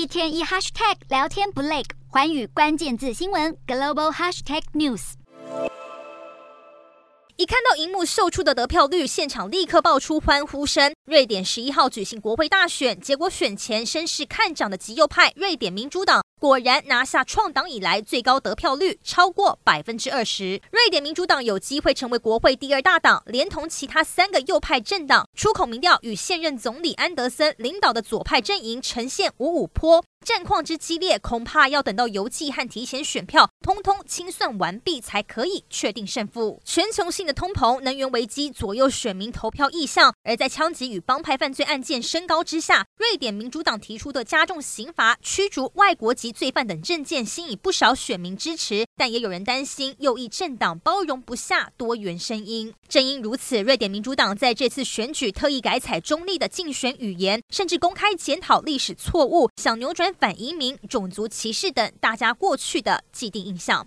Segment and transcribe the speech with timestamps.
[0.00, 5.12] 一天一 hashtag 聊天不累，环宇关键字新闻 global hashtag news。
[7.36, 10.94] 一看到荧幕秀出的得票率，现场立刻爆出欢呼声。
[11.04, 16.22] 瑞典十一号举行国会大选，结果选前声势看涨的极右派瑞典民主党。
[16.40, 20.58] 果然拿下创党以来最高得票率，超过百分之二十。
[20.70, 25.28] 瑞典民主党有机会成为国会第二大党，连同其他三个右派政党。
[25.36, 30.02] 出口民调与现任总理安德森领导的左派阵营呈现五五坡。
[30.22, 36.60] 战况之激烈，恐怕要等到邮寄和提前选票通通清算完毕，才可以确定胜负。
[36.62, 48.86] 全球性的通膨、能源危机左右选民投票意向，而在枪击与帮派犯罪案件升高之下，瑞典民主党提出的加重刑罚、驱逐外国籍罪犯等证件，吸引不少选民支持。
[48.96, 52.74] 但也有人担心右翼政党包容不下多元声音。
[52.86, 60.10] 正因如此，瑞典民主党在这次选举特意改采中立的竞选语言，甚至公开检讨历史错误，想扭转。
[60.20, 63.86] 反移民、种族歧视等大家过去的既定印象。